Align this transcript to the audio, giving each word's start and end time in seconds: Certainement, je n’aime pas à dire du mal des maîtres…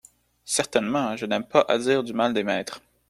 Certainement, 0.45 1.15
je 1.15 1.27
n’aime 1.27 1.43
pas 1.45 1.63
à 1.69 1.77
dire 1.77 2.03
du 2.03 2.11
mal 2.13 2.33
des 2.33 2.43
maîtres… 2.43 2.81